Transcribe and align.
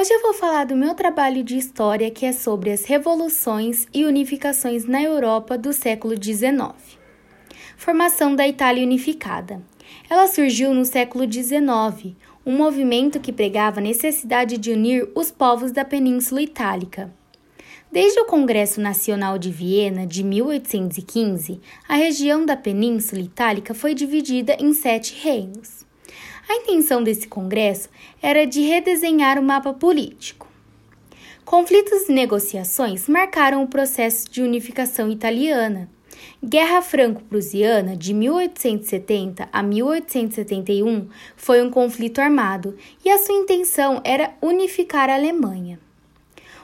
Hoje 0.00 0.14
eu 0.14 0.22
vou 0.22 0.32
falar 0.32 0.64
do 0.64 0.74
meu 0.74 0.94
trabalho 0.94 1.44
de 1.44 1.58
história 1.58 2.10
que 2.10 2.24
é 2.24 2.32
sobre 2.32 2.70
as 2.70 2.86
revoluções 2.86 3.86
e 3.92 4.06
unificações 4.06 4.86
na 4.86 5.02
Europa 5.02 5.58
do 5.58 5.74
século 5.74 6.14
XIX. 6.14 6.72
Formação 7.76 8.34
da 8.34 8.48
Itália 8.48 8.82
Unificada. 8.82 9.60
Ela 10.08 10.26
surgiu 10.26 10.72
no 10.72 10.86
século 10.86 11.30
XIX, 11.30 12.16
um 12.46 12.56
movimento 12.56 13.20
que 13.20 13.30
pregava 13.30 13.78
a 13.78 13.82
necessidade 13.82 14.56
de 14.56 14.70
unir 14.70 15.06
os 15.14 15.30
povos 15.30 15.70
da 15.70 15.84
Península 15.84 16.40
Itálica. 16.40 17.12
Desde 17.92 18.20
o 18.20 18.24
Congresso 18.24 18.80
Nacional 18.80 19.36
de 19.36 19.50
Viena 19.50 20.06
de 20.06 20.24
1815, 20.24 21.60
a 21.86 21.96
região 21.96 22.46
da 22.46 22.56
Península 22.56 23.20
Itálica 23.20 23.74
foi 23.74 23.92
dividida 23.92 24.56
em 24.58 24.72
sete 24.72 25.14
reinos. 25.22 25.89
A 26.50 26.56
intenção 26.56 27.00
desse 27.00 27.28
congresso 27.28 27.88
era 28.20 28.44
de 28.44 28.60
redesenhar 28.62 29.38
o 29.38 29.42
mapa 29.42 29.72
político. 29.72 30.48
Conflitos 31.44 32.08
e 32.08 32.12
negociações 32.12 33.06
marcaram 33.06 33.62
o 33.62 33.68
processo 33.68 34.28
de 34.28 34.42
unificação 34.42 35.08
italiana. 35.08 35.88
Guerra 36.44 36.82
Franco-Prussiana 36.82 37.96
de 37.96 38.12
1870 38.12 39.48
a 39.52 39.62
1871 39.62 41.08
foi 41.36 41.62
um 41.62 41.70
conflito 41.70 42.20
armado 42.20 42.76
e 43.04 43.10
a 43.10 43.18
sua 43.18 43.36
intenção 43.36 44.00
era 44.02 44.34
unificar 44.42 45.08
a 45.08 45.14
Alemanha. 45.14 45.78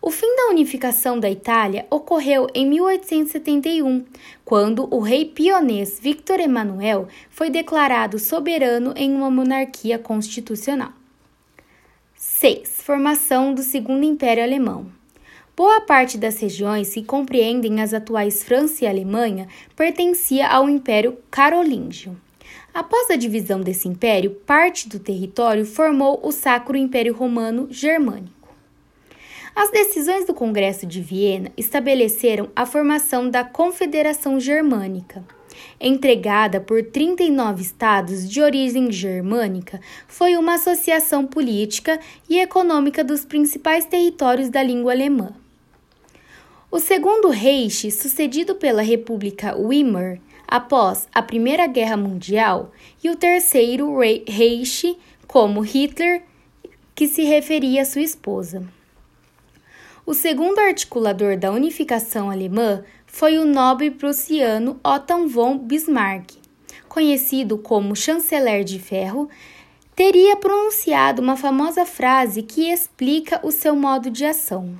O 0.00 0.10
fim 0.12 0.36
da 0.36 0.48
unificação 0.50 1.18
da 1.18 1.28
Itália 1.28 1.84
ocorreu 1.90 2.46
em 2.54 2.64
1871, 2.66 4.04
quando 4.44 4.88
o 4.94 5.00
rei 5.00 5.24
pionês 5.24 5.98
Victor 6.00 6.38
Emanuel 6.38 7.08
foi 7.28 7.50
declarado 7.50 8.16
soberano 8.18 8.94
em 8.96 9.12
uma 9.12 9.28
monarquia 9.28 9.98
constitucional. 9.98 10.92
6. 12.14 12.82
Formação 12.82 13.52
do 13.52 13.62
Segundo 13.62 14.04
Império 14.04 14.42
Alemão. 14.42 14.86
Boa 15.56 15.80
parte 15.80 16.16
das 16.16 16.38
regiões 16.38 16.94
que 16.94 17.02
compreendem 17.02 17.80
as 17.80 17.92
atuais 17.92 18.44
França 18.44 18.84
e 18.84 18.86
Alemanha 18.86 19.48
pertencia 19.74 20.46
ao 20.46 20.68
Império 20.68 21.18
Carolíngio. 21.28 22.16
Após 22.72 23.10
a 23.10 23.16
divisão 23.16 23.60
desse 23.60 23.88
império, 23.88 24.30
parte 24.46 24.88
do 24.88 25.00
território 25.00 25.66
formou 25.66 26.20
o 26.22 26.30
Sacro 26.30 26.76
Império 26.76 27.12
Romano 27.12 27.66
Germânico. 27.68 28.37
As 29.60 29.72
decisões 29.72 30.24
do 30.24 30.32
Congresso 30.32 30.86
de 30.86 31.00
Viena 31.00 31.50
estabeleceram 31.56 32.48
a 32.54 32.64
formação 32.64 33.28
da 33.28 33.42
Confederação 33.42 34.38
Germânica. 34.38 35.24
Entregada 35.80 36.60
por 36.60 36.80
39 36.80 37.60
estados 37.60 38.30
de 38.30 38.40
origem 38.40 38.92
germânica, 38.92 39.80
foi 40.06 40.36
uma 40.36 40.54
associação 40.54 41.26
política 41.26 41.98
e 42.30 42.38
econômica 42.38 43.02
dos 43.02 43.24
principais 43.24 43.84
territórios 43.84 44.48
da 44.48 44.62
língua 44.62 44.92
alemã. 44.92 45.34
O 46.70 46.78
segundo 46.78 47.28
Reich, 47.28 47.90
sucedido 47.90 48.54
pela 48.54 48.80
República 48.80 49.56
Weimar 49.58 50.20
após 50.46 51.08
a 51.12 51.20
Primeira 51.20 51.66
Guerra 51.66 51.96
Mundial, 51.96 52.70
e 53.02 53.10
o 53.10 53.16
terceiro 53.16 53.98
Reich, 53.98 54.96
como 55.26 55.62
Hitler, 55.62 56.22
que 56.94 57.08
se 57.08 57.24
referia 57.24 57.82
à 57.82 57.84
sua 57.84 58.02
esposa. 58.02 58.77
O 60.08 60.14
segundo 60.14 60.58
articulador 60.58 61.36
da 61.36 61.52
unificação 61.52 62.30
alemã 62.30 62.82
foi 63.06 63.36
o 63.36 63.44
nobre 63.44 63.90
prussiano 63.90 64.80
Otto 64.82 65.28
von 65.28 65.58
Bismarck, 65.58 66.30
conhecido 66.88 67.58
como 67.58 67.94
chanceler 67.94 68.64
de 68.64 68.78
ferro, 68.78 69.28
teria 69.94 70.34
pronunciado 70.34 71.20
uma 71.20 71.36
famosa 71.36 71.84
frase 71.84 72.42
que 72.42 72.70
explica 72.72 73.38
o 73.42 73.50
seu 73.50 73.76
modo 73.76 74.10
de 74.10 74.24
ação. 74.24 74.78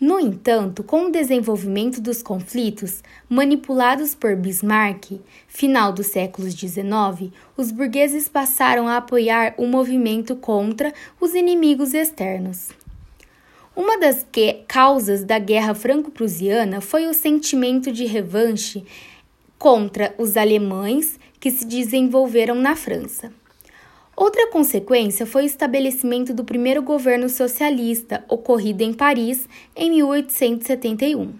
No 0.00 0.20
entanto, 0.20 0.84
com 0.84 1.06
o 1.06 1.10
desenvolvimento 1.10 2.00
dos 2.00 2.22
conflitos 2.22 3.02
manipulados 3.28 4.14
por 4.14 4.36
Bismarck, 4.36 5.20
final 5.48 5.92
dos 5.92 6.06
séculos 6.06 6.52
XIX, 6.54 7.32
os 7.56 7.72
burgueses 7.72 8.28
passaram 8.28 8.86
a 8.86 8.98
apoiar 8.98 9.54
o 9.58 9.66
movimento 9.66 10.36
contra 10.36 10.94
os 11.20 11.34
inimigos 11.34 11.92
externos. 11.92 12.68
Uma 13.74 13.98
das 13.98 14.26
causas 14.68 15.24
da 15.24 15.38
Guerra 15.38 15.74
Franco-Prussiana 15.74 16.82
foi 16.82 17.06
o 17.06 17.14
sentimento 17.14 17.90
de 17.90 18.04
revanche 18.04 18.84
contra 19.58 20.14
os 20.18 20.36
alemães 20.36 21.18
que 21.40 21.50
se 21.50 21.64
desenvolveram 21.64 22.54
na 22.54 22.76
França. 22.76 23.32
Outra 24.14 24.48
consequência 24.48 25.24
foi 25.24 25.44
o 25.44 25.46
estabelecimento 25.46 26.34
do 26.34 26.44
primeiro 26.44 26.82
governo 26.82 27.30
socialista, 27.30 28.22
ocorrido 28.28 28.82
em 28.82 28.92
Paris 28.92 29.48
em 29.74 29.90
1871. 29.90 31.32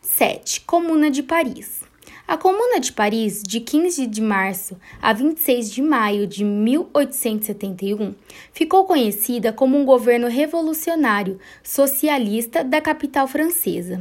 7. 0.00 0.60
Comuna 0.60 1.10
de 1.10 1.24
Paris. 1.24 1.89
A 2.30 2.36
Comuna 2.36 2.78
de 2.78 2.92
Paris, 2.92 3.42
de 3.42 3.58
15 3.58 4.06
de 4.06 4.22
março 4.22 4.80
a 5.02 5.12
26 5.12 5.68
de 5.68 5.82
maio 5.82 6.28
de 6.28 6.44
1871, 6.44 8.14
ficou 8.52 8.84
conhecida 8.84 9.52
como 9.52 9.76
um 9.76 9.84
governo 9.84 10.28
revolucionário 10.28 11.40
socialista 11.60 12.62
da 12.62 12.80
capital 12.80 13.26
francesa. 13.26 14.00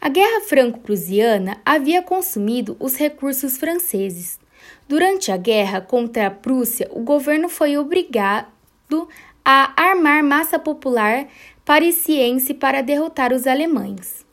A 0.00 0.08
Guerra 0.08 0.40
Franco-Prussiana 0.40 1.58
havia 1.64 2.02
consumido 2.02 2.76
os 2.80 2.96
recursos 2.96 3.56
franceses. 3.56 4.40
Durante 4.88 5.30
a 5.30 5.36
guerra 5.36 5.80
contra 5.80 6.26
a 6.26 6.30
Prússia, 6.32 6.90
o 6.90 7.04
governo 7.04 7.48
foi 7.48 7.78
obrigado 7.78 9.08
a 9.44 9.72
armar 9.80 10.24
massa 10.24 10.58
popular 10.58 11.28
parisiense 11.64 12.52
para 12.52 12.82
derrotar 12.82 13.32
os 13.32 13.46
alemães. 13.46 14.24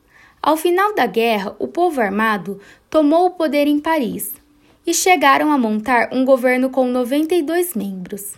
Ao 0.41 0.57
final 0.57 0.95
da 0.95 1.05
guerra, 1.05 1.55
o 1.59 1.67
povo 1.67 2.01
armado 2.01 2.59
tomou 2.89 3.27
o 3.27 3.31
poder 3.31 3.67
em 3.67 3.79
Paris 3.79 4.33
e 4.87 4.91
chegaram 4.91 5.51
a 5.51 5.57
montar 5.57 6.09
um 6.11 6.25
governo 6.25 6.71
com 6.71 6.87
92 6.87 7.75
membros. 7.75 8.33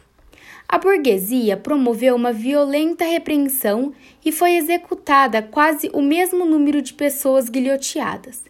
A 0.67 0.77
burguesia 0.77 1.55
promoveu 1.55 2.15
uma 2.15 2.33
violenta 2.33 3.05
repreensão 3.05 3.93
e 4.25 4.33
foi 4.33 4.55
executada 4.55 5.41
quase 5.41 5.89
o 5.93 6.01
mesmo 6.01 6.45
número 6.45 6.81
de 6.81 6.93
pessoas 6.93 7.47
guilhoteadas. 7.47 8.41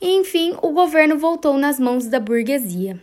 E, 0.00 0.16
enfim, 0.18 0.54
o 0.60 0.70
governo 0.70 1.16
voltou 1.16 1.56
nas 1.56 1.80
mãos 1.80 2.06
da 2.06 2.20
burguesia. 2.20 3.00